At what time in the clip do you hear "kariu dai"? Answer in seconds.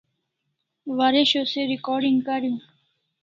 2.27-2.67